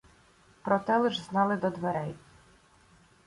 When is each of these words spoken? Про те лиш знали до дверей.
Про 0.63 0.77
те 0.85 0.95
лиш 1.01 1.19
знали 1.23 1.57
до 1.57 1.69
дверей. 1.71 2.15